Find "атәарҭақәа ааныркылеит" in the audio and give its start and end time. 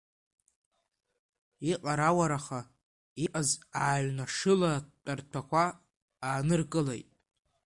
4.77-7.09